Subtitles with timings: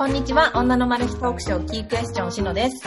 [0.00, 0.50] こんにちは。
[0.54, 2.82] 女のマル秘トークショーキークエスチョンしのです。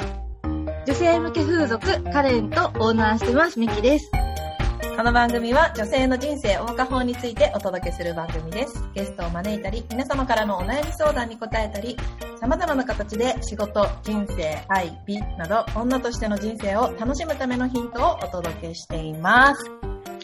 [0.87, 4.09] 女性向け風俗カレンとオーナーしてます、ミキです。
[4.97, 8.83] この番組は女性の人生謳歌法についてお届けする番組です。
[8.95, 11.95] ゲストを招いたり、皆様からのお悩み相談に答えたり、
[12.41, 19.69] 様々な形で仕事、人生、愛、美など、女としての人生を楽しむためのヒントをお届けしています。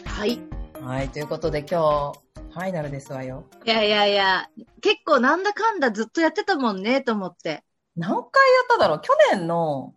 [0.06, 0.40] はい。
[0.82, 3.46] はい、ということで今日、ファイナルですわよ。
[3.64, 4.48] いやいやいや、
[4.80, 7.62] 結構なんだかんだずっとやってたもんね、と思って。
[7.96, 8.30] 何回やっ
[8.68, 9.00] ただろう？
[9.00, 9.94] 去年の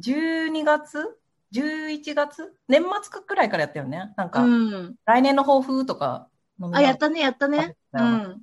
[0.00, 1.16] 12月
[1.54, 2.54] ?11 月？
[2.68, 4.12] 年末くらいからやったよね。
[4.16, 4.94] なんか、うん。
[5.06, 6.28] 来年の抱負とか
[6.72, 7.76] あ、やったね、やったね。
[7.92, 8.42] ううん。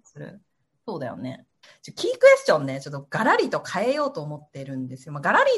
[0.87, 1.45] そうだよね。
[1.95, 5.13] キークエスチョンね、ちょっとガラリと変えようと思ってるんですよ。
[5.13, 5.51] まあ、ガラリ、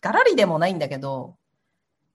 [0.00, 1.36] ガラリでもないんだけど、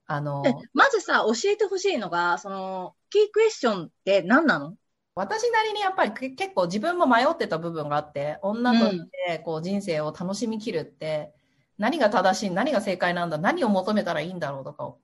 [0.06, 4.74] あの、えまずさ、教えてほしいのが、その、キークエスチョンって何なの？
[5.14, 11.32] 私なりにやっぱりけ結構自分も迷ってた部分があって、女としてこう人生を楽しみきるって、
[11.78, 14.94] 何が正しい、何が正解なんだ、何を求めたらいいんだろうとか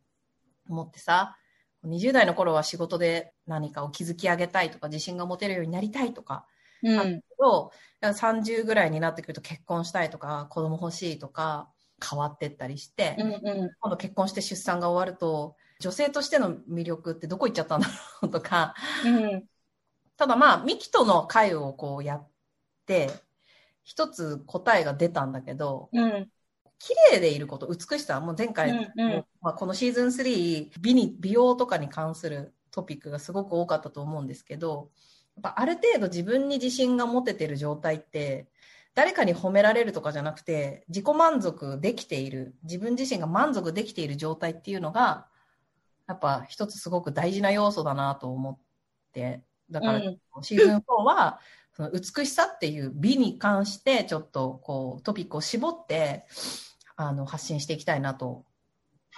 [0.68, 1.36] 思ってさ、
[1.84, 6.46] 20代の頃は仕事で何かを築き上げたいとか、自信が持てるようになりたいとか、
[6.82, 7.20] うん。
[7.20, 11.68] けど、30ぐらいになってくると結婚したいとか、子供欲しいとか、
[12.00, 17.88] 変わってったりして、うんう今度結婚して出産が終わると、女性としての魅力ってどこ行っちゃったんだ
[18.22, 18.74] ろうとか、
[19.04, 19.08] ん。
[19.08, 19.44] うん。
[20.18, 22.28] ただまあ、ミキとの会をこうやっ
[22.86, 23.10] て、
[23.84, 26.28] 一つ答えが出たんだけど、うん。
[26.78, 34.90] 綺麗でいること、美しさ、もう前回、うんうんまあ、このシーズン3、美に、美容とかに関するトピックがすごく多かったと思うんですけど、
[35.36, 38.48] やっぱある程度自分に自信が持ててる状態って、
[38.94, 45.28] 誰かに褒められるとかじゃなくて、自己満足できている、自分自身が満足できている状態っていうのが、
[46.08, 48.58] やっぱ一つすごく大事な要素だなと思っ
[49.12, 51.40] て、だから、うんシーズン4は、
[51.74, 56.26] その美しさっていう美に関してちょっとこうトピックを絞って
[56.96, 58.44] あの発信していきたいなと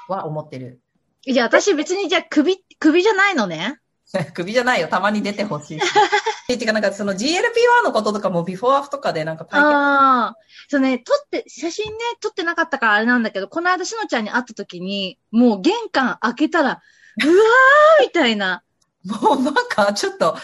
[0.08, 0.80] は思ってる。
[1.22, 3.80] じゃあ私別にじゃあ首、首じゃないのね。
[4.34, 4.88] 首じゃないよ。
[4.88, 5.84] たまに出てほしいし。
[6.44, 10.36] っていうかなんかその GLP-1 のこととかもビフォーアフとかでなんか体験ああ。
[10.68, 16.82] そうね、撮って、写真ね、撮ってなかったからあれなんだけど、この間しのちゃんに会った時に、もう玄関開けたら、
[17.22, 18.62] うわーみたいな。
[19.04, 20.36] もうなんかちょっと、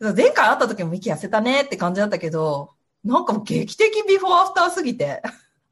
[0.00, 2.70] 前回会った時もミキ痩せたねって感じだったけど、
[3.04, 5.22] なんかもう劇的ビフォーアフターすぎて、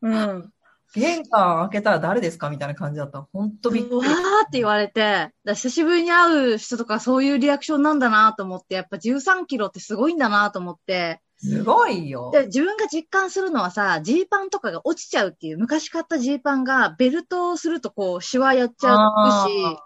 [0.01, 0.53] うん。
[0.95, 3.27] 玄関開けたら誰ですかみたいな感じだった。
[3.33, 4.09] ほんとびっくりうわー。
[4.47, 12.31] って言われて、久しぶりに会う人とかそういうリアクションなんだなと思って、やっぱ13キロってすごいんだなと思って、すごいよ。
[12.33, 19.79] で自分が実感するのはさ、ジーパンとかが落ちちゃうっていう、昔買ったジーパンがベルトをするとこう、シワやっちゃうし、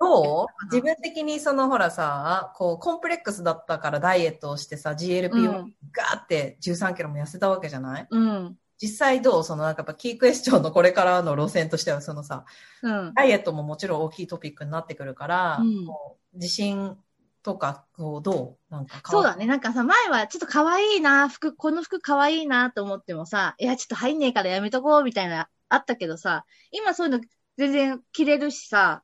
[0.00, 0.46] どう？
[0.64, 5.74] 自分的にそのほらさ、こう、コンプレックスだったからダイエットをしてさ、GLP をうん。
[5.92, 8.06] ガーって13キロも痩せたわけじゃない？
[8.10, 8.56] うん。
[8.80, 9.44] 実際どう？
[9.44, 12.44] そのなんかやっぱキークエスチョンのこれからの路線としてはそのさ、
[12.82, 13.14] うん。
[13.14, 15.86] ダイエットももちろん大きいトピックになってくるから、うん。
[15.86, 16.96] こう自信
[17.42, 18.72] とか、こう、どう？
[18.72, 19.46] なんかそうだね。
[19.46, 27.20] なんかさ、前はちょっと可愛いな、服、この服可愛いなと思ってもさ、いや、ちょっと入んねえからやめとこうみたいな、あったけどさ、今そういうの
[27.56, 29.02] 全然着れるしさ、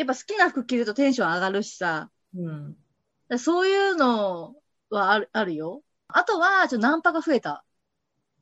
[0.00, 3.38] やっぱ好きな服着るとテンション上がるしさ、うん。
[3.38, 4.54] そういうの
[4.88, 5.82] はある、あるよ。
[6.08, 7.66] あとは、ちょっとナンパが増えた。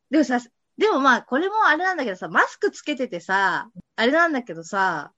[0.09, 0.39] でもさ、
[0.77, 5.11] でもまあ、これもあれなんだけどさ、マスクつけててさ、あれなんだけどさ、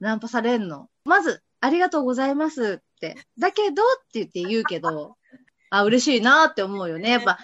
[0.00, 0.88] ナンパされんの。
[1.04, 3.18] まず、ありがとうございますって。
[3.38, 5.18] だけどって言って言うけど、
[5.68, 7.10] あ、嬉しいなって思うよね。
[7.10, 7.36] やっぱ、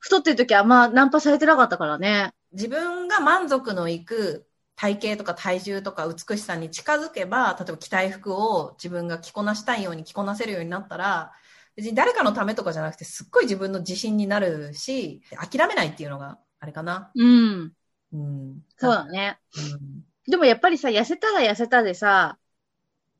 [0.00, 2.32] 太ってる時はあんまナンパされてなかったからね。
[2.50, 11.32] 自分が満足のいく体型とか体重とか美しさに近づけば、例えば着たい服を自分が着こなしたいように着こなせるようになったら、
[11.76, 17.10] 別に誰かのためとかじゃなくて、すっごい自分の自信になるし、諦めないっていうのがあれかな。
[17.14, 17.72] うん。
[18.12, 18.64] うん。
[18.76, 19.38] そうだね。
[19.56, 22.38] うんでもやっぱりさ、痩せたら痩せたでさ、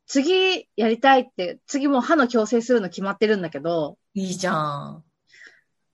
[0.06, 5.04] 次やりたいって、次もう歯の矯正するの決まってるんだけど、いいじゃん。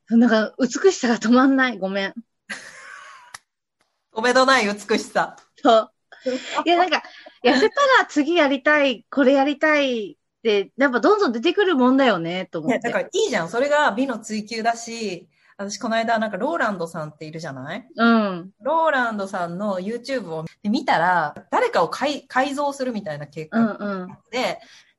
[0.09, 1.79] なんか美しさが止まんない。
[1.79, 2.15] ごめん。
[4.13, 5.37] おめどない美しさ。
[5.63, 5.91] そう。
[6.67, 7.03] いや、なんか、
[7.45, 12.89] 痩せたら次やりたい、これやりたいって、やっぱどんどん出てくるもんだよね、といや、思って。
[12.89, 13.49] だからいいじゃん。
[13.49, 17.87] それが美の追求だし、私この間なんかローランドさんっているじゃない？
[17.95, 18.51] うん。
[18.63, 24.19] ローランドさんの YouTube を見たら、誰かを改改造するみたいな結うん果うん。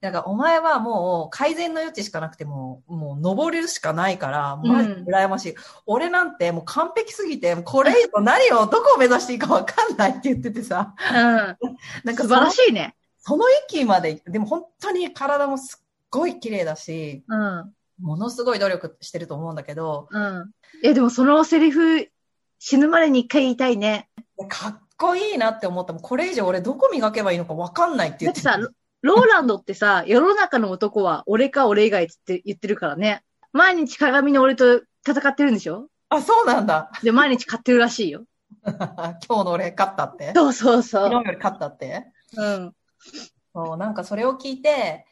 [0.02, 5.56] で、なんかお前はもう改善の余地しかなくてもう、もう登るしかないから、マジで羨ましい。
[5.86, 11.18] 俺なんてもう完璧すぎて、これ以上何を、どこを目指していいかわかんないって言っててさ、うん。
[12.04, 12.96] なんか素晴らしいね。
[13.20, 17.74] その域まで、でも本当に体もすっごい綺麗だし、うん。
[18.02, 20.52] ものすごい努力してると思うんだけど、うん。
[20.84, 22.10] え、でもそのセリフ、
[22.58, 24.10] 死ぬまでに一回言いたいね。
[24.50, 28.72] かっこいいなって思ったもんこれ以上俺どこ磨けばいいのかわかんないって言ってだってさ、
[29.02, 33.24] ロローランドってさ、 世の中の男は俺か俺以外って言ってるからね。
[33.54, 35.88] 毎日鏡の俺と戦ってるんでしょ？
[36.10, 36.92] あ、そうなんだ。
[37.04, 38.26] で、毎日買ってるらしいよ。
[38.64, 40.34] 今日の俺勝ったって？
[40.36, 41.04] そうそうそう。
[41.10, 42.06] 昨日より勝ったって？
[42.38, 42.76] うん。
[43.54, 45.06] そう、なんかそれを聞いて、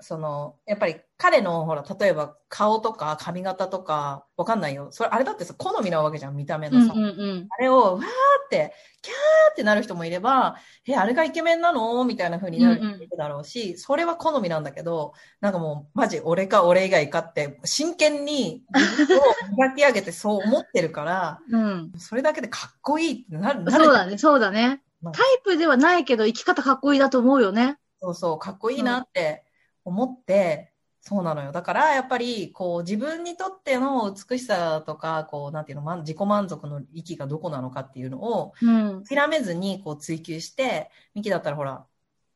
[0.00, 4.88] その、やっぱり彼の、ほら、例えば顔とか髪型とか、わかんないよ。
[4.90, 6.94] それ、あれだってさ、好みなわけじゃん、見た目のさ。
[6.96, 7.48] うんうんうん。
[7.48, 8.02] あれを、わーっ
[8.50, 19.22] て、キャーってなる人もいれば、え、あれがイケメンなのみたいな風になる人もいるだろうし、それは好みなんだけど、なんかもう、マジ俺か俺以外かって、真剣に自分を
[19.56, 21.92] 磨き上げてそう思ってるから、 うん。
[21.98, 24.82] それだけでかっこいいってなる、なるそうだね、そうだね。
[25.04, 25.12] タイ
[25.44, 27.78] プではないけど、生き方かっこいいだと思うよね。
[28.00, 29.44] そうそう、かっこいいなって
[29.84, 30.71] 思って、
[31.04, 31.50] そうなのよ。
[31.50, 39.08] だから、やっぱり、こう、自分にとっての美しさとか、こう、なんていうの、まん自己満足の域がどこなのかっていうのを、うん。
[39.08, 41.86] 諦めずに、こう、追求して、ミキだったらほら、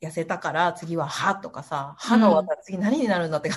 [0.01, 3.51] 痩せたから次は歯とかさ、歯が終わったら次何になるんだって、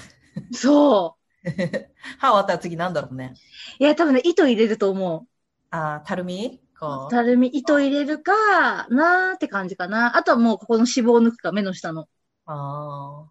[0.54, 1.18] そ
[2.20, 3.34] 歯終わったら次なんだろうね。
[3.80, 3.84] う。
[3.84, 5.28] いや、多分ね、糸入れると思
[5.72, 6.62] あーたるみ？
[6.80, 7.08] こう。
[7.08, 7.10] う。
[7.10, 10.18] たるみ、糸入れるかなーって感じかな。
[10.18, 12.08] あとはもうここの脂肪を抜くか、目の下の。
[12.46, 13.30] あ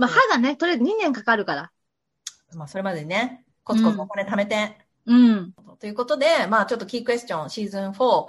[0.00, 1.70] まあ、歯がね、とりあえず2年かかるから。
[2.54, 5.52] ーまあ、それまでにね、コツコツお金貯めて、うん。
[5.78, 8.26] ということで、まあちょっとキークエスチョンシーズン4、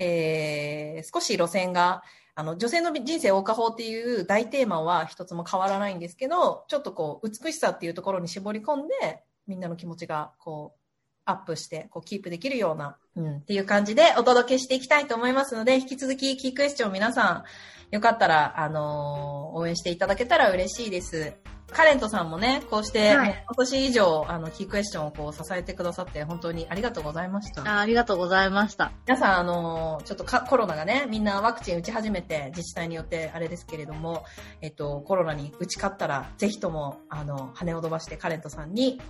[0.00, 2.02] えー、少し路線が、
[2.34, 10.81] あの、女性の人生謳歌法っていう大テーマは一つも変わらないんですけど、ちょっとこう、美しさっていうところに絞り込んで、みんなの気持ちがこう、
[11.24, 17.44] アップして、こう、キープできるような、うん、っていう感じでお届けしていきたいと思いますので、引き続きキークエスチョン皆さん、
[17.92, 21.34] よかったら、あのー応援していただけたら嬉しいです。
[21.70, 27.62] カレントさんもね、こうして、はい今年以上、あの、キークエスチョンをこう、支えてくださって、本当にありがとうございました。
[27.62, 28.92] あありがとうございました。
[29.06, 34.24] 皆さん、あのーちょっとかコロナがね、みんなワクチン打ち始めて、自治体によってあれですけれども、
[34.60, 39.00] えっと、コロナに打ち勝ったら、ぜひとも、あの、羽を飛ばしてカレントさんに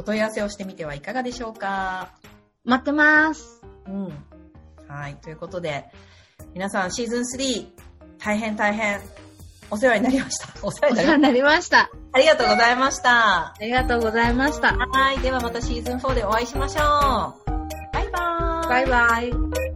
[0.00, 2.08] お問い合わせをしてみてはいかがでしょうか？
[2.64, 3.60] 待ってます。
[3.86, 4.08] うん。
[4.88, 5.16] はい。
[5.16, 5.84] ということで、
[6.54, 7.66] 皆さん、シーズン3、
[8.18, 9.00] 大変大変、
[9.70, 10.48] お世話になりました。
[10.66, 11.02] お世話おになりました。
[11.04, 11.90] 世話になりました。
[12.12, 13.46] ありがとうございました。
[13.48, 14.74] ありがとうございました。
[14.74, 15.18] はい。
[15.18, 17.50] ではまたシーズン4でお会いしましょう。
[17.92, 18.68] バイバーイ。
[18.68, 19.69] バイバイ。